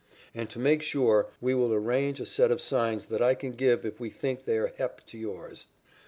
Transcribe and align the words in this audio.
And 0.33 0.49
to 0.49 0.57
make 0.57 0.81
sure 0.81 1.27
we 1.39 1.53
will 1.53 1.71
arrange 1.71 2.19
a 2.19 2.25
set 2.25 2.49
of 2.49 2.59
signs 2.59 3.05
that 3.05 3.21
I 3.21 3.35
can 3.35 3.51
give 3.51 3.85
if 3.85 3.99
we 3.99 4.09
think 4.09 4.45
they 4.45 4.57
are 4.57 4.73
'hep' 4.75 5.05
to 5.05 5.17
yours." 5.19 5.67